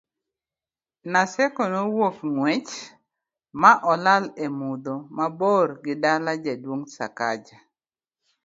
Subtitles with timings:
[1.11, 2.71] Naseko nowuok ng'wech
[3.61, 7.57] ma olal e mudho mabor gi dala jaduong' Sakaja